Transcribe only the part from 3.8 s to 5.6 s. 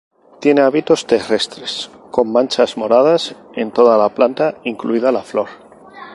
la planta, incluida la flor.